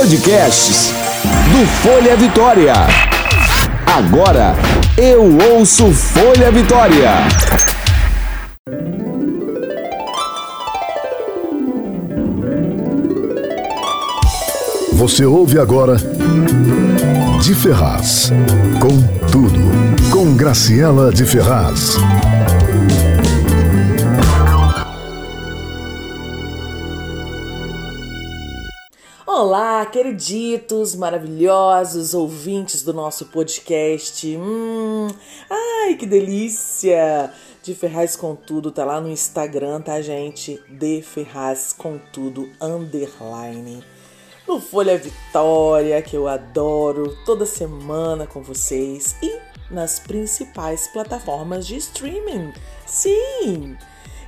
Podcasts 0.00 0.94
do 1.52 1.66
Folha 1.82 2.16
Vitória. 2.16 2.72
Agora 3.84 4.54
eu 4.96 5.36
ouço 5.52 5.92
Folha 5.92 6.50
Vitória. 6.50 7.10
Você 14.94 15.26
ouve 15.26 15.58
agora 15.58 15.96
de 17.42 17.54
Ferraz. 17.54 18.32
Com 18.80 19.02
tudo. 19.30 19.60
Com 20.10 20.34
Graciela 20.34 21.12
de 21.12 21.26
Ferraz. 21.26 21.98
Olá, 29.42 29.86
queriditos, 29.86 30.94
maravilhosos 30.94 32.12
ouvintes 32.12 32.82
do 32.82 32.92
nosso 32.92 33.24
podcast. 33.24 34.36
Hum, 34.36 35.08
ai, 35.48 35.94
que 35.94 36.04
delícia! 36.04 37.32
De 37.62 37.74
Ferraz 37.74 38.16
com 38.16 38.36
Tudo, 38.36 38.70
tá 38.70 38.84
lá 38.84 39.00
no 39.00 39.08
Instagram, 39.08 39.80
tá, 39.80 40.02
gente? 40.02 40.62
De 40.68 41.00
Ferraz 41.00 41.72
com 41.72 41.96
Tudo, 42.12 42.50
underline. 42.60 43.82
No 44.46 44.60
Folha 44.60 44.98
Vitória, 44.98 46.02
que 46.02 46.14
eu 46.14 46.28
adoro, 46.28 47.16
toda 47.24 47.46
semana 47.46 48.26
com 48.26 48.42
vocês. 48.42 49.16
E 49.22 49.38
nas 49.70 49.98
principais 49.98 50.86
plataformas 50.88 51.66
de 51.66 51.76
streaming. 51.76 52.52
Sim! 52.84 53.74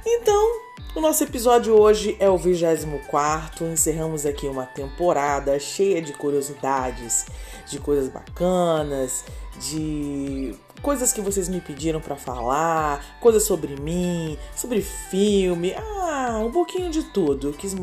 Então, 0.07 0.62
o 0.95 1.01
nosso 1.01 1.25
episódio 1.25 1.75
hoje 1.75 2.17
é 2.21 2.29
o 2.29 2.37
24. 2.37 3.67
Encerramos 3.67 4.27
aqui 4.27 4.47
uma 4.47 4.67
temporada 4.67 5.59
cheia 5.59 6.03
de 6.03 6.13
curiosidades, 6.13 7.27
de 7.67 7.79
coisas 7.79 8.09
bacanas, 8.09 9.25
de 9.59 10.55
coisas 10.83 11.13
que 11.13 11.21
vocês 11.21 11.49
me 11.49 11.61
pediram 11.61 12.01
para 12.01 12.17
falar, 12.17 13.19
coisas 13.21 13.45
sobre 13.45 13.81
mim, 13.81 14.37
sobre 14.55 14.83
filme, 14.83 15.75
ah, 15.75 16.39
um 16.45 16.51
pouquinho 16.51 16.91
de 16.91 17.05
tudo. 17.05 17.49
Eu 17.49 17.53
quis 17.53 17.75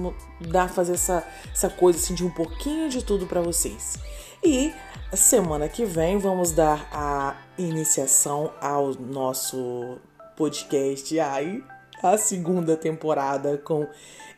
dar 0.41 0.69
fazer 0.69 0.93
essa, 0.93 1.25
essa 1.51 1.69
coisa 1.69 1.97
assim 1.97 2.13
de 2.13 2.23
um 2.23 2.29
pouquinho 2.29 2.89
de 2.89 3.03
tudo 3.03 3.25
para 3.25 3.41
vocês. 3.41 3.97
E 4.43 4.71
semana 5.13 5.67
que 5.67 5.83
vem 5.85 6.17
vamos 6.17 6.51
dar 6.51 6.87
a 6.91 7.35
iniciação 7.57 8.51
ao 8.61 8.93
nosso 8.93 9.97
podcast. 10.37 11.19
Ai, 11.19 11.63
a 12.01 12.17
segunda 12.17 12.75
temporada 12.75 13.57
com 13.57 13.87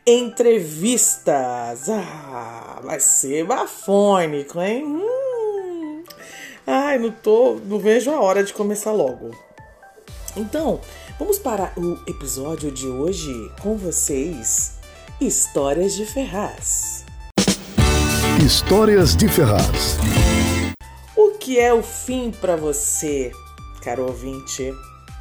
entrevistas. 0.06 1.88
Ah, 1.88 2.80
vai 2.82 3.00
ser 3.00 3.44
bafônico, 3.44 4.60
hein? 4.60 4.84
Hum. 4.84 6.02
Ai, 6.66 6.98
não 6.98 7.10
tô, 7.10 7.60
não 7.64 7.78
vejo 7.78 8.10
a 8.10 8.20
hora 8.20 8.42
de 8.44 8.52
começar 8.52 8.92
logo. 8.92 9.30
Então, 10.36 10.80
vamos 11.18 11.38
para 11.38 11.72
o 11.76 11.98
episódio 12.08 12.70
de 12.70 12.86
hoje 12.86 13.50
com 13.60 13.76
vocês. 13.76 14.78
Histórias 15.20 15.94
de 15.94 16.06
Ferraz. 16.06 17.04
Histórias 18.44 19.14
de 19.14 19.28
Ferraz. 19.28 19.98
O 21.16 21.32
que 21.32 21.60
é 21.60 21.72
o 21.72 21.82
fim 21.82 22.30
para 22.30 22.56
você, 22.56 23.30
caro 23.82 24.06
ouvinte? 24.06 24.72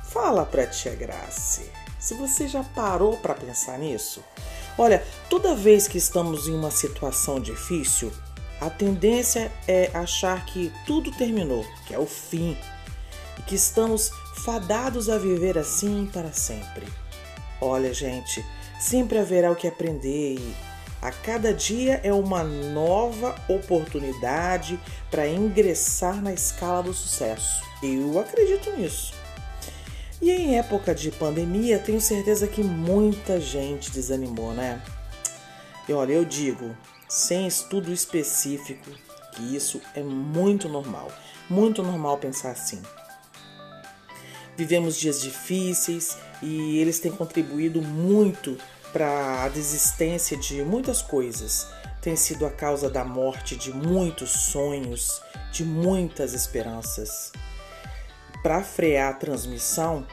Fala 0.03 0.45
pra 0.45 0.65
tia 0.65 0.95
Grace. 0.95 1.80
Se 2.01 2.15
você 2.15 2.47
já 2.47 2.63
parou 2.63 3.15
para 3.17 3.35
pensar 3.35 3.77
nisso, 3.77 4.23
olha, 4.75 5.05
toda 5.29 5.55
vez 5.55 5.87
que 5.87 5.99
estamos 5.99 6.47
em 6.47 6.55
uma 6.55 6.71
situação 6.71 7.39
difícil, 7.39 8.11
a 8.59 8.71
tendência 8.71 9.51
é 9.67 9.91
achar 9.93 10.43
que 10.47 10.73
tudo 10.87 11.11
terminou, 11.11 11.63
que 11.85 11.93
é 11.93 11.99
o 11.99 12.07
fim, 12.07 12.57
e 13.37 13.41
que 13.43 13.53
estamos 13.53 14.11
fadados 14.43 15.09
a 15.09 15.19
viver 15.19 15.59
assim 15.59 16.09
para 16.11 16.33
sempre. 16.33 16.87
Olha, 17.61 17.93
gente, 17.93 18.43
sempre 18.79 19.19
haverá 19.19 19.51
o 19.51 19.55
que 19.55 19.67
aprender 19.67 20.39
e 20.39 20.55
a 21.03 21.11
cada 21.11 21.53
dia 21.53 22.01
é 22.03 22.11
uma 22.11 22.43
nova 22.43 23.35
oportunidade 23.47 24.79
para 25.11 25.27
ingressar 25.27 26.19
na 26.19 26.33
escala 26.33 26.81
do 26.81 26.93
sucesso. 26.95 27.63
Eu 27.83 28.19
acredito 28.19 28.71
nisso. 28.75 29.20
E 30.21 30.29
em 30.29 30.57
época 30.57 30.93
de 30.93 31.09
pandemia, 31.09 31.79
tenho 31.79 31.99
certeza 31.99 32.47
que 32.47 32.63
muita 32.63 33.41
gente 33.41 33.89
desanimou, 33.89 34.53
né? 34.53 34.79
E 35.89 35.93
olha, 35.93 36.13
eu 36.13 36.23
digo, 36.23 36.77
sem 37.09 37.47
estudo 37.47 37.91
específico, 37.91 38.89
que 39.33 39.55
isso 39.55 39.81
é 39.95 40.03
muito 40.03 40.69
normal. 40.69 41.11
Muito 41.49 41.81
normal 41.81 42.19
pensar 42.19 42.51
assim. 42.51 42.81
Vivemos 44.55 44.95
dias 44.95 45.21
difíceis 45.21 46.15
e 46.41 46.77
eles 46.77 46.99
têm 46.99 47.11
contribuído 47.11 47.81
muito 47.81 48.57
para 48.93 49.43
a 49.43 49.49
desistência 49.49 50.37
de 50.37 50.63
muitas 50.63 51.01
coisas. 51.01 51.67
Tem 51.99 52.15
sido 52.15 52.45
a 52.45 52.51
causa 52.51 52.89
da 52.89 53.03
morte 53.03 53.55
de 53.55 53.73
muitos 53.73 54.29
sonhos, 54.29 55.19
de 55.51 55.65
muitas 55.65 56.33
esperanças. 56.33 57.31
Para 58.43 58.63
frear 58.63 59.11
a 59.11 59.13
transmissão, 59.13 60.07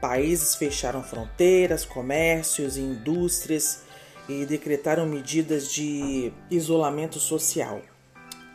países 0.00 0.54
fecharam 0.54 1.02
fronteiras, 1.02 1.84
comércios 1.86 2.76
e 2.76 2.80
indústrias 2.80 3.84
e 4.28 4.44
decretaram 4.44 5.06
medidas 5.06 5.72
de 5.72 6.32
isolamento 6.50 7.18
social. 7.18 7.80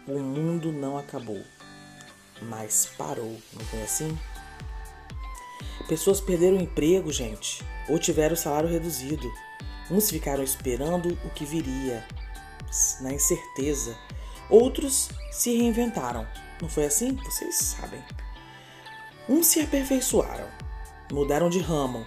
O 0.08 0.20
mundo 0.20 0.72
não 0.72 0.98
acabou, 0.98 1.42
mas 2.44 2.90
parou, 2.98 3.38
não 3.54 3.66
foi 3.66 3.82
assim? 3.82 4.18
Pessoas 5.88 6.22
perderam 6.22 6.58
emprego, 6.58 7.12
gente, 7.12 7.66
ou 7.90 7.98
tiveram 7.98 8.36
o 8.36 8.38
salário 8.38 8.70
reduzido. 8.70 9.32
Uns 9.90 10.10
ficaram 10.10 10.44
esperando 10.44 11.18
o 11.26 11.30
que 11.32 11.46
viria, 11.46 12.06
na 13.02 13.14
incerteza. 13.14 13.98
Outros 14.50 15.10
se 15.32 15.58
reinventaram. 15.58 16.28
Não 16.62 16.70
foi 16.70 16.86
assim? 16.86 17.16
Vocês 17.16 17.56
sabem. 17.56 18.04
Uns 19.30 19.48
se 19.48 19.60
aperfeiçoaram, 19.60 20.48
mudaram 21.12 21.50
de 21.50 21.60
ramo. 21.60 22.06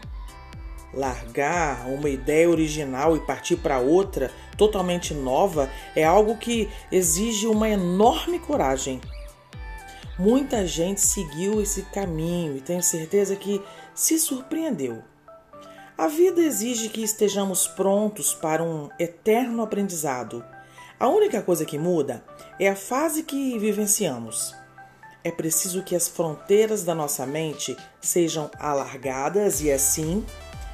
Largar 0.92 1.86
uma 1.86 2.08
ideia 2.08 2.48
original 2.48 3.16
e 3.16 3.20
partir 3.20 3.56
para 3.56 3.78
outra 3.78 4.30
totalmente 4.56 5.14
nova 5.14 5.70
é 5.94 6.02
algo 6.02 6.38
que 6.38 6.68
exige 6.90 7.46
uma 7.46 7.68
enorme 7.68 8.38
coragem. 8.38 9.00
Muita 10.18 10.66
gente 10.66 11.00
seguiu 11.00 11.60
esse 11.60 11.82
caminho 11.82 12.56
e 12.56 12.60
tenho 12.60 12.82
certeza 12.82 13.36
que 13.36 13.62
se 13.94 14.18
surpreendeu. 14.18 15.02
A 15.96 16.08
vida 16.08 16.40
exige 16.40 16.88
que 16.88 17.02
estejamos 17.02 17.66
prontos 17.66 18.32
para 18.32 18.62
um 18.62 18.88
eterno 18.98 19.62
aprendizado. 19.62 20.42
A 20.98 21.08
única 21.08 21.42
coisa 21.42 21.64
que 21.66 21.78
muda 21.78 22.24
é 22.58 22.68
a 22.68 22.76
fase 22.76 23.22
que 23.22 23.58
vivenciamos. 23.58 24.54
É 25.22 25.30
preciso 25.30 25.82
que 25.82 25.94
as 25.94 26.08
fronteiras 26.08 26.82
da 26.82 26.94
nossa 26.94 27.26
mente 27.26 27.76
sejam 28.00 28.50
alargadas 28.58 29.60
e 29.60 29.70
assim 29.70 30.24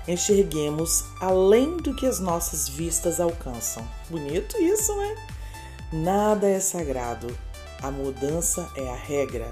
enxerguemos 0.06 1.04
além 1.20 1.76
do 1.78 1.94
que 1.94 2.06
as 2.06 2.20
nossas 2.20 2.68
vistas 2.68 3.18
alcançam. 3.18 3.86
Bonito 4.08 4.56
isso, 4.62 4.94
né? 4.96 5.16
Nada 5.92 6.48
é 6.48 6.60
sagrado. 6.60 7.36
A 7.82 7.90
mudança 7.90 8.70
é 8.76 8.88
a 8.88 8.94
regra, 8.94 9.50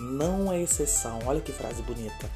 não 0.00 0.50
a 0.50 0.56
exceção. 0.56 1.18
Olha 1.26 1.40
que 1.40 1.52
frase 1.52 1.82
bonita. 1.82 2.30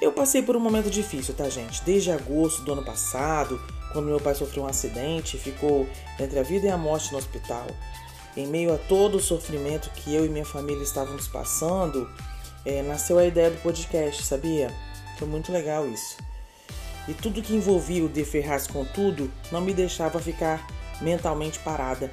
Eu 0.00 0.12
passei 0.12 0.42
por 0.42 0.54
um 0.54 0.60
momento 0.60 0.90
difícil, 0.90 1.32
tá, 1.34 1.48
gente? 1.48 1.82
Desde 1.82 2.12
agosto 2.12 2.62
do 2.62 2.72
ano 2.74 2.84
passado, 2.84 3.58
quando 3.92 4.06
meu 4.06 4.20
pai 4.20 4.34
sofreu 4.34 4.64
um 4.64 4.68
acidente 4.68 5.38
e 5.38 5.40
ficou 5.40 5.88
entre 6.20 6.38
a 6.38 6.42
vida 6.42 6.66
e 6.66 6.70
a 6.70 6.76
morte 6.76 7.10
no 7.10 7.18
hospital. 7.18 7.66
Em 8.36 8.46
meio 8.46 8.74
a 8.74 8.76
todo 8.76 9.16
o 9.16 9.22
sofrimento 9.22 9.88
que 9.94 10.14
eu 10.14 10.26
e 10.26 10.28
minha 10.28 10.44
família 10.44 10.82
estávamos 10.82 11.26
passando, 11.26 12.06
é, 12.66 12.82
nasceu 12.82 13.16
a 13.16 13.24
ideia 13.24 13.50
do 13.50 13.62
podcast, 13.62 14.22
sabia? 14.22 14.70
Foi 15.18 15.26
muito 15.26 15.50
legal 15.50 15.88
isso. 15.88 16.18
E 17.08 17.14
tudo 17.14 17.40
que 17.40 17.54
envolvia 17.54 18.04
o 18.04 18.10
De 18.10 18.24
Ferraz 18.26 18.66
com 18.66 18.84
tudo 18.84 19.32
não 19.50 19.62
me 19.62 19.72
deixava 19.72 20.18
ficar 20.20 20.66
mentalmente 21.00 21.58
parada. 21.60 22.12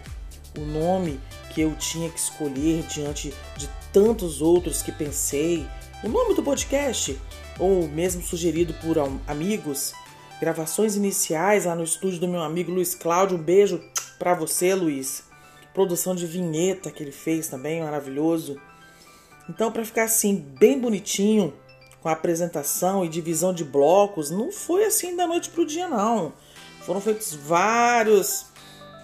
O 0.58 0.62
nome 0.62 1.20
que 1.54 1.60
eu 1.60 1.76
tinha 1.76 2.10
que 2.10 2.20
escolher 2.20 2.84
diante 2.84 3.34
de 3.58 3.68
tantos 3.92 4.42
outros 4.42 4.82
que 4.82 4.94
pensei, 4.94 5.68
o 6.06 6.08
nome 6.08 6.36
do 6.36 6.44
podcast, 6.44 7.20
ou 7.60 7.86
mesmo 7.90 8.22
sugerido 8.22 8.74
por 8.76 8.96
amigos, 9.28 9.94
gravações 10.40 10.96
iniciais 10.96 11.66
lá 11.66 11.76
no 11.76 11.84
estúdio 11.84 12.22
do 12.22 12.30
meu 12.30 12.42
amigo 12.42 12.72
Luiz 12.72 12.96
Cláudio. 12.96 13.38
Um 13.38 13.42
beijo 13.42 13.84
para 14.18 14.34
você, 14.34 14.74
Luiz 14.74 15.33
produção 15.74 16.14
de 16.16 16.26
vinheta 16.26 16.92
que 16.92 17.04
ele 17.04 17.12
fez 17.12 17.48
também, 17.48 17.82
maravilhoso. 17.82 18.60
Então, 19.50 19.72
para 19.72 19.84
ficar 19.84 20.04
assim, 20.04 20.36
bem 20.36 20.80
bonitinho, 20.80 21.54
com 22.02 22.10
a 22.10 22.14
apresentação 22.14 23.04
e 23.04 23.10
divisão 23.10 23.54
de 23.54 23.64
blocos, 23.64 24.30
não 24.30 24.52
foi 24.52 24.86
assim 24.86 25.16
da 25.16 25.26
noite 25.26 25.50
pro 25.50 25.66
dia, 25.66 25.88
não. 25.88 26.34
Foram 26.82 27.02
feitos 27.02 27.34
vários 27.34 28.46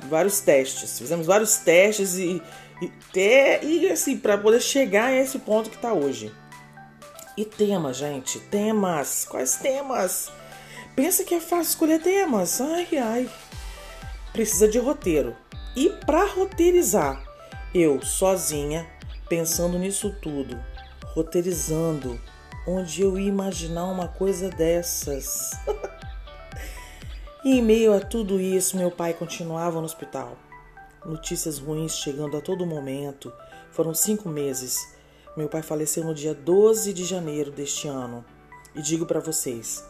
vários 0.08 0.40
testes. 0.40 0.98
Fizemos 0.98 1.26
vários 1.26 1.58
testes 1.58 2.16
e, 2.16 2.42
e, 2.82 2.92
até, 3.10 3.64
e 3.64 3.90
assim, 3.90 4.18
para 4.18 4.38
poder 4.38 4.62
chegar 4.62 5.06
a 5.06 5.16
esse 5.16 5.40
ponto 5.40 5.70
que 5.70 5.78
tá 5.78 5.94
hoje. 5.94 6.32
E 7.36 7.46
temas, 7.46 7.98
gente, 7.98 8.40
temas. 8.40 9.26
Quais 9.26 9.56
temas? 9.56 10.32
Pensa 10.96 11.24
que 11.24 11.36
é 11.36 11.40
fácil 11.40 11.72
escolher 11.72 12.02
temas. 12.02 12.60
Ai, 12.62 12.88
ai. 12.98 13.30
Precisa 14.34 14.68
de 14.68 14.78
roteiro. 14.78 15.36
E 15.80 15.88
para 16.06 16.26
roteirizar, 16.26 17.24
eu 17.74 18.02
sozinha, 18.02 18.86
pensando 19.30 19.80
nisso 19.80 20.14
tudo, 20.22 20.62
roteirizando, 21.16 22.20
onde 22.68 23.02
eu 23.02 23.18
ia 23.18 23.30
imaginar 23.30 23.86
uma 23.86 24.10
coisa 24.10 24.50
dessas. 24.50 25.52
e 27.46 27.60
em 27.60 27.62
meio 27.62 27.94
a 27.94 28.02
tudo 28.02 28.42
isso, 28.42 28.76
meu 28.76 28.92
pai 28.92 29.14
continuava 29.14 29.80
no 29.80 29.86
hospital. 29.86 30.38
Notícias 31.06 31.60
ruins 31.60 31.96
chegando 31.96 32.36
a 32.36 32.42
todo 32.42 32.66
momento. 32.66 33.32
Foram 33.72 33.94
cinco 33.94 34.28
meses. 34.28 34.76
Meu 35.38 35.48
pai 35.48 35.62
faleceu 35.62 36.04
no 36.04 36.14
dia 36.14 36.34
12 36.34 36.92
de 36.92 37.06
janeiro 37.06 37.52
deste 37.52 37.88
ano. 37.88 38.26
E 38.76 38.82
digo 38.82 39.06
para 39.06 39.22
vocês, 39.22 39.82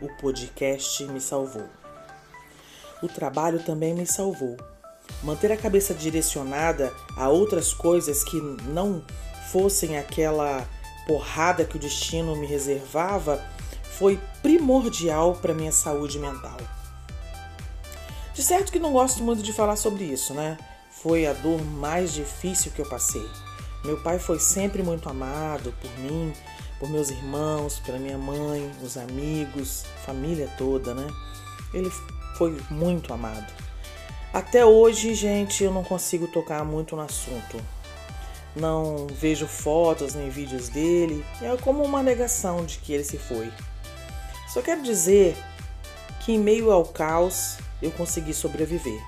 o 0.00 0.08
podcast 0.16 1.04
me 1.04 1.20
salvou. 1.20 1.68
O 3.02 3.06
trabalho 3.06 3.62
também 3.62 3.92
me 3.92 4.06
salvou. 4.06 4.56
Manter 5.22 5.50
a 5.52 5.56
cabeça 5.56 5.94
direcionada 5.94 6.92
a 7.16 7.28
outras 7.28 7.72
coisas 7.72 8.22
que 8.22 8.40
não 8.68 9.02
fossem 9.50 9.98
aquela 9.98 10.68
porrada 11.06 11.64
que 11.64 11.76
o 11.76 11.80
destino 11.80 12.36
me 12.36 12.46
reservava 12.46 13.42
foi 13.82 14.20
primordial 14.42 15.34
para 15.34 15.54
minha 15.54 15.72
saúde 15.72 16.18
mental. 16.18 16.58
De 18.34 18.42
certo 18.42 18.70
que 18.70 18.78
não 18.78 18.92
gosto 18.92 19.22
muito 19.22 19.42
de 19.42 19.52
falar 19.52 19.76
sobre 19.76 20.04
isso, 20.04 20.34
né? 20.34 20.58
Foi 20.90 21.26
a 21.26 21.32
dor 21.32 21.64
mais 21.64 22.12
difícil 22.12 22.70
que 22.72 22.80
eu 22.80 22.88
passei. 22.88 23.26
Meu 23.84 23.98
pai 24.02 24.18
foi 24.18 24.38
sempre 24.38 24.82
muito 24.82 25.08
amado 25.08 25.72
por 25.80 25.90
mim, 26.00 26.32
por 26.78 26.90
meus 26.90 27.08
irmãos, 27.08 27.78
pela 27.78 27.98
minha 27.98 28.18
mãe, 28.18 28.70
os 28.82 28.96
amigos, 28.98 29.84
família 30.04 30.50
toda, 30.58 30.92
né? 30.92 31.06
Ele 31.72 31.90
foi 32.36 32.60
muito 32.70 33.14
amado. 33.14 33.50
Até 34.36 34.66
hoje, 34.66 35.14
gente, 35.14 35.64
eu 35.64 35.72
não 35.72 35.82
consigo 35.82 36.28
tocar 36.28 36.62
muito 36.62 36.94
no 36.94 37.00
assunto. 37.00 37.58
Não 38.54 39.06
vejo 39.06 39.46
fotos 39.46 40.12
nem 40.12 40.28
vídeos 40.28 40.68
dele. 40.68 41.24
É 41.40 41.56
como 41.56 41.82
uma 41.82 42.02
negação 42.02 42.62
de 42.66 42.76
que 42.76 42.92
ele 42.92 43.02
se 43.02 43.16
foi. 43.16 43.50
Só 44.46 44.60
quero 44.60 44.82
dizer 44.82 45.34
que 46.20 46.32
em 46.32 46.38
meio 46.38 46.70
ao 46.70 46.84
caos 46.84 47.56
eu 47.80 47.90
consegui 47.90 48.34
sobreviver. 48.34 49.02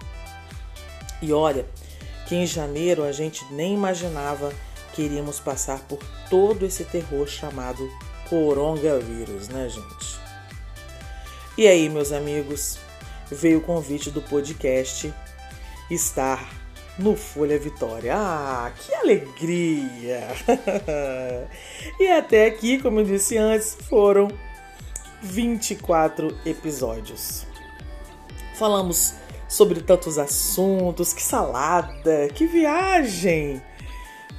E 1.20 1.30
olha, 1.30 1.66
que 2.26 2.34
em 2.34 2.46
janeiro 2.46 3.04
a 3.04 3.12
gente 3.12 3.44
nem 3.50 3.74
imaginava 3.74 4.50
que 4.94 5.02
iríamos 5.02 5.38
passar 5.38 5.80
por 5.80 5.98
todo 6.30 6.64
esse 6.64 6.84
terror 6.84 7.28
chamado 7.28 7.86
coronavírus, 8.30 9.48
né, 9.48 9.68
gente? 9.68 10.18
E 11.58 11.68
aí, 11.68 11.86
meus 11.90 12.12
amigos, 12.12 12.78
veio 13.30 13.58
o 13.58 13.62
convite 13.62 14.10
do 14.10 14.20
podcast 14.22 15.12
estar 15.90 16.48
no 16.98 17.16
Folha 17.16 17.58
Vitória. 17.58 18.14
Ah, 18.16 18.72
que 18.76 18.94
alegria! 18.94 20.28
e 21.98 22.08
até 22.08 22.46
aqui, 22.46 22.80
como 22.80 23.00
eu 23.00 23.04
disse 23.04 23.36
antes, 23.36 23.76
foram 23.88 24.28
24 25.22 26.36
episódios. 26.44 27.46
Falamos 28.56 29.14
sobre 29.48 29.80
tantos 29.80 30.18
assuntos, 30.18 31.12
que 31.12 31.22
salada, 31.22 32.28
que 32.34 32.46
viagem! 32.46 33.62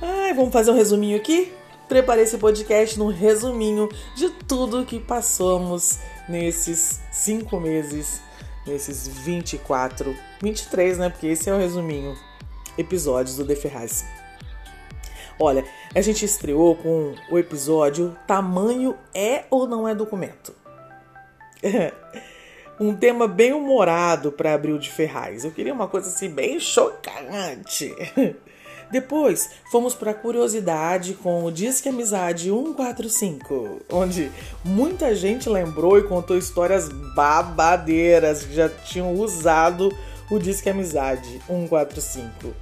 Ai, 0.01 0.33
vamos 0.33 0.53
fazer 0.53 0.71
um 0.71 0.75
resuminho 0.75 1.17
aqui? 1.17 1.51
Preparei 1.87 2.23
esse 2.23 2.37
podcast 2.37 2.99
num 2.99 3.07
resuminho 3.07 3.89
de 4.15 4.29
tudo 4.29 4.85
que 4.85 4.99
passamos 4.99 5.99
nesses 6.27 7.01
cinco 7.11 7.59
meses, 7.59 8.21
nesses 8.69 9.07
24, 9.07 10.15
23, 10.41 10.97
né? 10.97 11.09
Porque 11.09 11.27
esse 11.27 11.49
é 11.49 11.53
o 11.53 11.57
resuminho, 11.57 12.15
episódios 12.77 13.35
do 13.35 13.45
The 13.45 13.55
Ferraz. 13.55 14.05
Olha, 15.39 15.63
a 15.95 16.01
gente 16.01 16.25
estreou 16.25 16.75
com 16.75 17.15
o 17.31 17.37
episódio 17.37 18.15
Tamanho 18.27 18.95
é 19.13 19.45
ou 19.49 19.67
não 19.67 19.87
é 19.87 19.95
documento? 19.95 20.53
um 22.79 22.95
tema 22.95 23.27
bem 23.27 23.53
humorado 23.53 24.31
para 24.31 24.53
Abril 24.53 24.77
de 24.77 24.89
Ferraz. 24.89 25.43
Eu 25.43 25.51
queria 25.51 25.73
uma 25.73 25.87
coisa 25.87 26.09
assim 26.09 26.29
bem 26.29 26.59
chocante. 26.59 27.93
Depois 28.91 29.51
fomos 29.71 29.93
para 29.93 30.13
curiosidade 30.13 31.13
com 31.13 31.45
o 31.45 31.51
Disque 31.51 31.89
Amizade 31.89 32.49
145, 32.49 33.81
onde 33.91 34.31
muita 34.63 35.13
gente 35.13 35.47
lembrou 35.47 35.99
e 35.99 36.03
contou 36.03 36.37
histórias 36.37 36.89
babadeiras 37.13 38.43
que 38.43 38.53
já 38.53 38.67
tinham 38.67 39.13
usado 39.13 39.95
o 40.31 40.39
Disque 40.39 40.69
Amizade 40.69 41.39
145. 41.45 42.53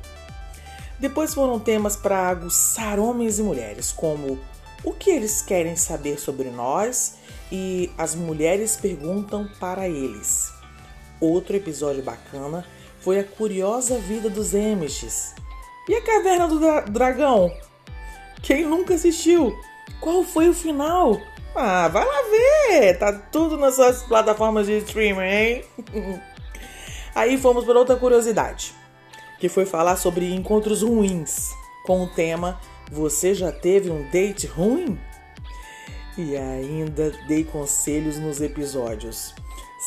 Depois 0.99 1.33
foram 1.33 1.59
temas 1.59 1.95
para 1.95 2.27
aguçar 2.27 2.99
homens 2.99 3.39
e 3.39 3.43
mulheres, 3.43 3.93
como 3.93 4.37
o 4.83 4.91
que 4.91 5.09
eles 5.11 5.41
querem 5.41 5.75
saber 5.75 6.19
sobre 6.19 6.49
nós 6.49 7.15
e 7.51 7.89
as 7.97 8.15
mulheres 8.15 8.75
perguntam 8.75 9.47
para 9.59 9.87
eles. 9.87 10.51
Outro 11.21 11.55
episódio 11.55 12.03
bacana 12.03 12.65
foi 12.99 13.19
a 13.19 13.23
curiosa 13.23 13.97
vida 13.97 14.29
dos 14.29 14.53
Emiches. 14.53 15.33
E 15.87 15.95
a 15.95 16.01
Caverna 16.01 16.47
do 16.47 16.59
Dra 16.59 16.81
Dragão? 16.81 17.51
Quem 18.41 18.65
nunca 18.65 18.93
assistiu? 18.93 19.57
Qual 20.01 20.23
foi 20.23 20.49
o 20.49 20.53
final? 20.53 21.19
Ah, 21.55 21.87
vai 21.87 22.05
lá 22.05 22.21
ver! 22.29 22.99
Tá 22.99 23.13
tudo 23.13 23.57
nas 23.57 23.75
suas 23.75 24.03
plataformas 24.03 24.67
de 24.67 24.77
streaming, 24.79 25.21
hein? 25.21 25.63
Aí 27.15 27.37
fomos 27.37 27.65
para 27.65 27.79
outra 27.79 27.95
curiosidade, 27.95 28.75
que 29.39 29.49
foi 29.49 29.65
falar 29.65 29.95
sobre 29.95 30.31
encontros 30.33 30.83
ruins, 30.83 31.51
com 31.83 32.03
o 32.03 32.07
tema 32.07 32.59
Você 32.91 33.33
já 33.33 33.51
teve 33.51 33.89
um 33.89 34.07
date 34.11 34.45
ruim? 34.45 34.99
E 36.17 36.35
ainda 36.35 37.11
dei 37.27 37.43
conselhos 37.43 38.19
nos 38.19 38.41
episódios. 38.41 39.33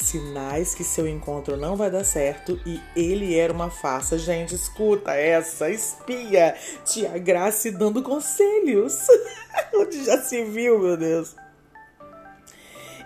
Sinais 0.03 0.75
que 0.75 0.83
seu 0.83 1.07
encontro 1.07 1.57
não 1.57 1.77
vai 1.77 1.91
dar 1.91 2.05
certo 2.05 2.59
e 2.65 2.81
ele 2.97 3.39
era 3.39 3.53
uma 3.53 3.71
farsa. 3.71 4.19
Gente, 4.19 4.55
escuta 4.55 5.13
essa 5.13 5.71
espia, 5.71 6.57
tia 6.85 7.19
Grace 7.19 7.71
dando 7.71 8.03
conselhos. 8.03 9.07
Onde 9.75 10.05
já 10.05 10.19
se 10.23 10.43
viu, 10.45 10.79
meu 10.79 10.97
Deus. 10.97 11.37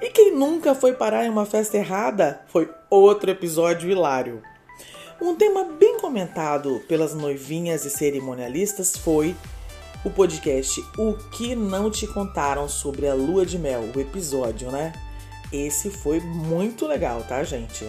E 0.01 0.11
quem 0.11 0.35
nunca 0.35 0.75
foi 0.75 0.93
parar 0.93 1.25
em 1.25 1.31
uma 1.31 1.47
festa 1.47 1.77
errada 1.77 2.43
foi 2.47 2.71
outro 2.89 3.31
episódio 3.31 3.91
hilário. 3.91 4.43
Um 5.21 5.35
tema 5.35 5.65
bem 5.65 5.99
comentado 5.99 6.81
pelas 6.89 7.15
noivinhas 7.15 7.85
e 7.85 7.91
cerimonialistas 7.91 8.97
foi 8.97 9.35
o 10.05 10.11
podcast 10.11 10.81
O 10.99 11.15
que 11.31 11.57
não 11.57 11.91
te 11.91 12.07
contaram 12.07 12.69
sobre 12.69 13.09
a 13.09 13.15
lua 13.15 13.47
de 13.47 13.59
mel, 13.59 13.91
o 13.95 14.01
episódio, 14.01 14.71
né? 14.71 14.93
Esse 15.55 15.89
foi 15.89 16.19
muito 16.19 16.85
legal, 16.85 17.23
tá, 17.23 17.45
gente? 17.45 17.89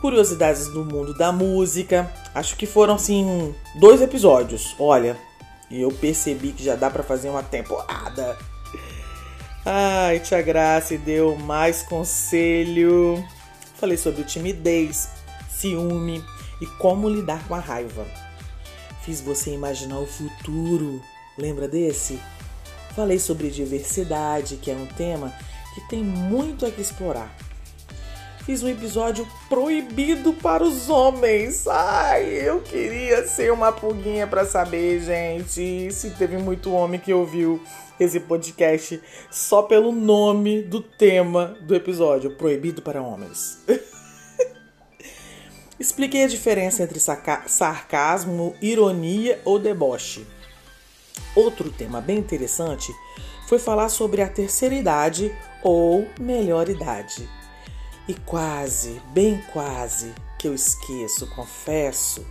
Curiosidades 0.00 0.66
do 0.66 0.84
mundo 0.84 1.16
da 1.16 1.30
música. 1.30 2.12
Acho 2.34 2.56
que 2.56 2.66
foram 2.66 2.94
assim 2.94 3.54
dois 3.78 4.02
episódios. 4.02 4.74
Olha, 4.76 5.16
eu 5.70 5.92
percebi 5.92 6.50
que 6.50 6.64
já 6.64 6.74
dá 6.74 6.90
para 6.90 7.04
fazer 7.04 7.28
uma 7.28 7.44
temporada. 7.44 8.36
Ai, 9.64 10.18
Tia 10.18 10.42
Grace 10.42 10.98
deu 10.98 11.36
mais 11.36 11.84
conselho. 11.84 13.24
Falei 13.76 13.96
sobre 13.96 14.24
timidez, 14.24 15.08
ciúme 15.48 16.24
e 16.60 16.66
como 16.66 17.08
lidar 17.08 17.46
com 17.46 17.54
a 17.54 17.60
raiva. 17.60 18.04
Fiz 19.02 19.20
você 19.20 19.52
imaginar 19.52 20.00
o 20.00 20.06
futuro. 20.06 21.00
Lembra 21.38 21.68
desse? 21.68 22.20
Falei 22.96 23.20
sobre 23.20 23.50
diversidade, 23.50 24.56
que 24.56 24.68
é 24.68 24.74
um 24.74 24.86
tema 24.86 25.32
que 25.74 25.80
tem 25.88 26.02
muito 26.02 26.66
a 26.66 26.70
que 26.70 26.80
explorar. 26.80 27.34
Fiz 28.44 28.62
um 28.62 28.68
episódio 28.68 29.28
proibido 29.48 30.32
para 30.32 30.64
os 30.64 30.88
homens. 30.88 31.66
Ai, 31.66 32.24
eu 32.26 32.60
queria 32.60 33.26
ser 33.26 33.52
uma 33.52 33.70
pulguinha 33.70 34.26
para 34.26 34.46
saber, 34.46 35.00
gente, 35.00 35.92
se 35.92 36.10
teve 36.10 36.38
muito 36.38 36.72
homem 36.72 36.98
que 36.98 37.12
ouviu 37.12 37.62
esse 37.98 38.18
podcast 38.18 39.00
só 39.30 39.62
pelo 39.62 39.92
nome 39.92 40.62
do 40.62 40.80
tema 40.80 41.56
do 41.60 41.74
episódio, 41.74 42.34
proibido 42.34 42.80
para 42.80 43.02
homens. 43.02 43.58
Expliquei 45.78 46.24
a 46.24 46.28
diferença 46.28 46.82
entre 46.82 46.98
sarcasmo, 47.46 48.54
ironia 48.60 49.40
ou 49.44 49.58
deboche. 49.58 50.26
Outro 51.36 51.70
tema 51.70 52.00
bem 52.00 52.18
interessante 52.18 52.92
foi 53.46 53.58
falar 53.58 53.90
sobre 53.90 54.22
a 54.22 54.28
terceira 54.28 54.74
idade 54.74 55.30
ou 55.62 56.06
melhor 56.18 56.68
idade. 56.68 57.28
E 58.08 58.14
quase, 58.14 59.00
bem 59.12 59.42
quase, 59.52 60.12
que 60.38 60.48
eu 60.48 60.54
esqueço, 60.54 61.26
confesso. 61.34 62.26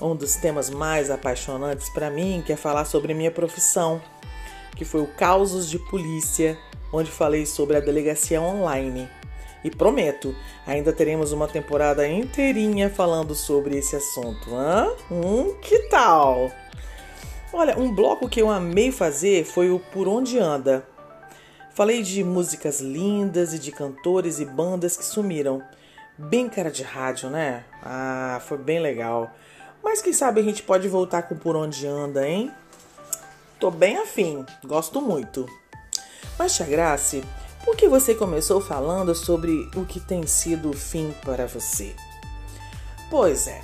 Um 0.00 0.14
dos 0.14 0.36
temas 0.36 0.68
mais 0.68 1.10
apaixonantes 1.10 1.88
para 1.88 2.10
mim 2.10 2.42
que 2.44 2.52
é 2.52 2.56
falar 2.56 2.84
sobre 2.84 3.14
minha 3.14 3.30
profissão, 3.30 4.00
que 4.76 4.84
foi 4.84 5.00
o 5.00 5.06
Causos 5.06 5.70
de 5.70 5.78
Polícia, 5.78 6.58
onde 6.92 7.10
falei 7.10 7.46
sobre 7.46 7.76
a 7.76 7.80
delegacia 7.80 8.40
online. 8.40 9.08
E 9.64 9.70
prometo, 9.70 10.34
ainda 10.66 10.92
teremos 10.92 11.32
uma 11.32 11.48
temporada 11.48 12.06
inteirinha 12.06 12.90
falando 12.90 13.34
sobre 13.34 13.76
esse 13.78 13.96
assunto. 13.96 14.54
Hã? 14.54 14.92
Hum, 15.10 15.54
que 15.60 15.78
tal? 15.88 16.52
Olha, 17.52 17.78
um 17.78 17.92
bloco 17.92 18.28
que 18.28 18.40
eu 18.40 18.50
amei 18.50 18.92
fazer 18.92 19.44
foi 19.44 19.70
o 19.70 19.78
Por 19.78 20.06
Onde 20.06 20.38
Anda. 20.38 20.86
Falei 21.76 22.02
de 22.02 22.24
músicas 22.24 22.80
lindas 22.80 23.52
e 23.52 23.58
de 23.58 23.70
cantores 23.70 24.40
e 24.40 24.46
bandas 24.46 24.96
que 24.96 25.04
sumiram. 25.04 25.62
Bem 26.16 26.48
cara 26.48 26.70
de 26.70 26.82
rádio, 26.82 27.28
né? 27.28 27.64
Ah, 27.82 28.40
foi 28.48 28.56
bem 28.56 28.80
legal. 28.80 29.30
Mas 29.84 30.00
quem 30.00 30.14
sabe 30.14 30.40
a 30.40 30.42
gente 30.42 30.62
pode 30.62 30.88
voltar 30.88 31.24
com 31.24 31.36
Por 31.36 31.54
Onde 31.54 31.86
Anda, 31.86 32.26
hein? 32.26 32.50
Tô 33.60 33.70
bem 33.70 33.98
afim, 33.98 34.42
gosto 34.64 35.02
muito. 35.02 35.46
Mas, 36.38 36.56
Tia 36.56 36.64
Grace, 36.64 37.22
por 37.62 37.76
que 37.76 37.86
você 37.86 38.14
começou 38.14 38.58
falando 38.58 39.14
sobre 39.14 39.68
o 39.76 39.84
que 39.84 40.00
tem 40.00 40.26
sido 40.26 40.70
o 40.70 40.74
fim 40.74 41.14
para 41.26 41.46
você? 41.46 41.94
Pois 43.10 43.46
é, 43.46 43.62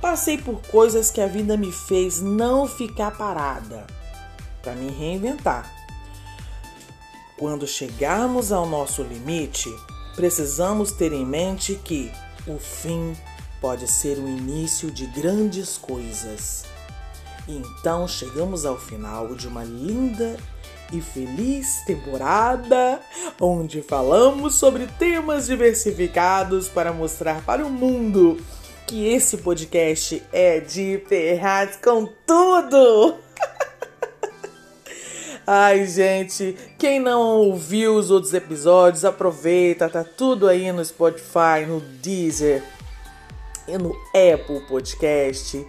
passei 0.00 0.38
por 0.38 0.62
coisas 0.68 1.10
que 1.10 1.20
a 1.20 1.26
vida 1.26 1.56
me 1.56 1.72
fez 1.72 2.20
não 2.20 2.68
ficar 2.68 3.10
parada, 3.18 3.84
para 4.62 4.74
me 4.74 4.92
reinventar. 4.92 5.81
Quando 7.42 7.66
chegarmos 7.66 8.52
ao 8.52 8.68
nosso 8.68 9.02
limite, 9.02 9.68
precisamos 10.14 10.92
ter 10.92 11.12
em 11.12 11.26
mente 11.26 11.74
que 11.74 12.08
o 12.46 12.56
fim 12.56 13.16
pode 13.60 13.90
ser 13.90 14.16
o 14.16 14.28
início 14.28 14.92
de 14.92 15.06
grandes 15.06 15.76
coisas. 15.76 16.64
Então 17.48 18.06
chegamos 18.06 18.64
ao 18.64 18.78
final 18.78 19.34
de 19.34 19.48
uma 19.48 19.64
linda 19.64 20.36
e 20.92 21.00
feliz 21.00 21.82
temporada 21.84 23.00
onde 23.40 23.82
falamos 23.82 24.54
sobre 24.54 24.86
temas 24.96 25.48
diversificados 25.48 26.68
para 26.68 26.92
mostrar 26.92 27.44
para 27.44 27.66
o 27.66 27.70
mundo 27.70 28.36
que 28.86 29.08
esse 29.08 29.38
podcast 29.38 30.22
é 30.32 30.60
de 30.60 31.02
ferraz 31.08 31.76
com 31.82 32.06
tudo. 32.24 33.31
Ai, 35.46 35.86
gente, 35.86 36.56
quem 36.78 37.00
não 37.00 37.20
ouviu 37.20 37.96
os 37.96 38.12
outros 38.12 38.32
episódios, 38.32 39.04
aproveita, 39.04 39.88
tá 39.88 40.04
tudo 40.04 40.48
aí 40.48 40.70
no 40.70 40.84
Spotify, 40.84 41.66
no 41.66 41.80
Deezer 41.80 42.62
e 43.66 43.76
no 43.76 43.90
Apple 44.08 44.60
Podcast. 44.68 45.66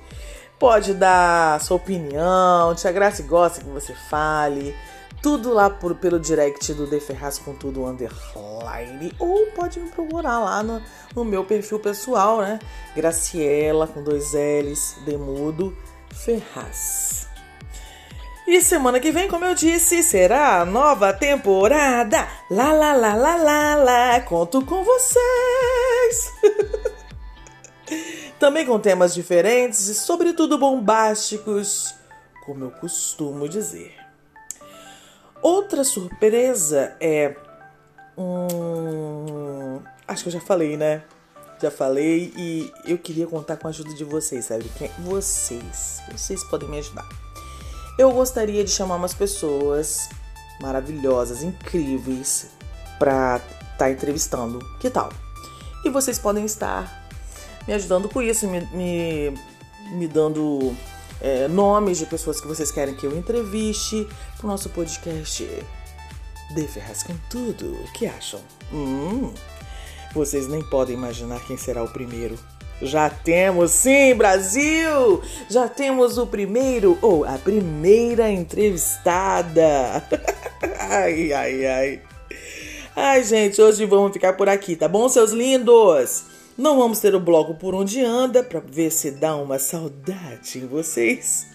Pode 0.59 0.93
dar 0.93 1.59
sua 1.59 1.77
opinião, 1.77 2.75
Tia 2.75 2.91
Graça 2.91 3.23
gosta 3.23 3.61
que 3.61 3.69
você 3.69 3.95
fale. 4.09 4.75
Tudo 5.23 5.51
lá 5.51 5.69
por, 5.69 5.95
pelo 5.95 6.19
direct 6.19 6.73
do 6.73 6.85
The 6.85 6.99
Ferraz 6.99 7.39
com 7.39 7.55
tudo 7.55 7.85
underline. 7.85 9.11
Ou 9.17 9.47
pode 9.55 9.79
me 9.79 9.89
procurar 9.89 10.39
lá 10.39 10.61
no, 10.61 10.81
no 11.15 11.25
meu 11.25 11.45
perfil 11.45 11.79
pessoal, 11.79 12.41
né? 12.41 12.59
Graciela 12.95 13.87
com 13.87 14.03
dois 14.03 14.33
L's, 14.33 14.97
Demudo 15.05 15.75
Ferraz. 16.11 17.32
E 18.45 18.61
semana 18.61 18.99
que 18.99 19.11
vem, 19.11 19.27
como 19.27 19.45
eu 19.45 19.55
disse, 19.55 20.03
será 20.03 20.59
a 20.59 20.65
nova 20.65 21.13
temporada. 21.13 22.27
Lá, 22.49 22.73
lá, 22.73 22.93
lá, 22.93 23.15
lá, 23.15 23.35
lá, 23.37 23.75
lá. 23.75 24.19
Conto 24.21 24.65
com 24.65 24.83
vocês. 24.83 26.31
Também 28.37 28.65
com 28.65 28.77
temas 28.79 29.13
diferentes 29.13 29.87
e, 29.87 29.95
sobretudo, 29.95 30.57
bombásticos, 30.57 31.95
como 32.45 32.65
eu 32.65 32.71
costumo 32.71 33.47
dizer. 33.47 33.95
Outra 35.41 35.85
surpresa 35.85 36.97
é. 36.99 37.35
Hum, 38.17 39.81
acho 40.05 40.23
que 40.23 40.29
eu 40.29 40.33
já 40.33 40.41
falei, 40.41 40.75
né? 40.75 41.03
Já 41.61 41.71
falei 41.71 42.33
e 42.35 42.69
eu 42.85 42.97
queria 42.97 43.25
contar 43.25 43.55
com 43.55 43.67
a 43.67 43.69
ajuda 43.69 43.93
de 43.93 44.03
vocês, 44.03 44.45
sabe? 44.45 44.69
Vocês. 44.99 46.01
Vocês 46.11 46.43
podem 46.43 46.67
me 46.67 46.79
ajudar. 46.79 47.22
Eu 47.97 48.11
gostaria 48.11 48.63
de 48.63 48.71
chamar 48.71 48.95
umas 48.95 49.13
pessoas 49.13 50.09
maravilhosas, 50.59 51.43
incríveis, 51.43 52.47
pra 52.97 53.37
estar 53.37 53.77
tá 53.77 53.91
entrevistando. 53.91 54.59
Que 54.79 54.89
tal? 54.89 55.11
E 55.85 55.89
vocês 55.89 56.17
podem 56.17 56.45
estar 56.45 57.07
me 57.67 57.73
ajudando 57.73 58.09
com 58.09 58.21
isso, 58.21 58.47
me, 58.47 58.61
me, 58.71 59.33
me 59.91 60.07
dando 60.07 60.75
é, 61.21 61.47
nomes 61.47 61.97
de 61.97 62.05
pessoas 62.05 62.41
que 62.41 62.47
vocês 62.47 62.71
querem 62.71 62.95
que 62.95 63.05
eu 63.05 63.17
entreviste 63.17 64.07
pro 64.37 64.47
nosso 64.47 64.69
podcast 64.69 65.45
De 66.55 66.67
Ferraz 66.67 67.03
com 67.03 67.15
Tudo. 67.29 67.73
O 67.73 67.91
que 67.93 68.05
acham? 68.05 68.41
Hum, 68.71 69.33
vocês 70.13 70.47
nem 70.47 70.61
podem 70.69 70.95
imaginar 70.95 71.39
quem 71.45 71.57
será 71.57 71.83
o 71.83 71.89
primeiro. 71.89 72.37
Já 72.81 73.09
temos, 73.09 73.71
sim, 73.71 74.13
Brasil! 74.15 75.21
Já 75.49 75.67
temos 75.67 76.17
o 76.17 76.27
primeiro 76.27 76.97
ou 77.01 77.23
a 77.23 77.37
primeira 77.37 78.29
entrevistada. 78.29 80.03
ai, 80.79 81.31
ai, 81.31 81.65
ai. 81.65 82.01
Ai, 82.95 83.23
gente, 83.23 83.61
hoje 83.61 83.85
vamos 83.85 84.11
ficar 84.11 84.33
por 84.33 84.49
aqui, 84.49 84.75
tá 84.75 84.87
bom, 84.87 85.07
seus 85.09 85.31
lindos? 85.31 86.25
Não 86.57 86.77
vamos 86.77 86.99
ter 86.99 87.15
o 87.15 87.19
bloco 87.19 87.55
por 87.55 87.73
onde 87.73 88.03
anda 88.03 88.43
para 88.43 88.59
ver 88.59 88.91
se 88.91 89.09
dá 89.11 89.35
uma 89.35 89.57
saudade 89.57 90.59
em 90.59 90.67
vocês. 90.67 91.47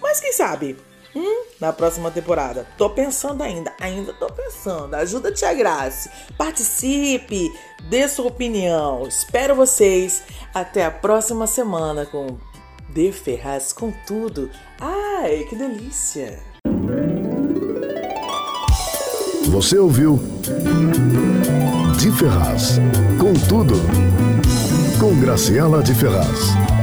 Mas 0.00 0.20
quem 0.20 0.32
sabe? 0.32 0.76
Hum, 1.14 1.44
na 1.60 1.72
próxima 1.72 2.10
temporada. 2.10 2.66
Tô 2.76 2.90
pensando 2.90 3.42
ainda, 3.42 3.72
ainda 3.80 4.12
tô 4.12 4.26
pensando. 4.26 4.94
Ajuda 4.94 5.32
Tia 5.32 5.52
Grace. 5.54 6.10
Participe, 6.36 7.50
dê 7.88 8.08
sua 8.08 8.26
opinião. 8.26 9.06
Espero 9.06 9.54
vocês 9.54 10.22
até 10.54 10.84
a 10.84 10.90
próxima 10.90 11.46
semana 11.46 12.06
com 12.06 12.36
De 12.90 13.10
Ferraz 13.12 13.72
com 13.72 13.92
tudo. 14.06 14.50
Ai, 14.80 15.44
que 15.48 15.56
delícia! 15.56 16.38
Você 19.48 19.78
ouviu 19.78 20.20
De 21.98 22.12
Ferraz 22.12 22.78
com 23.18 23.32
tudo 23.48 23.74
com 25.00 25.18
Graciela 25.20 25.82
de 25.82 25.94
Ferraz. 25.94 26.77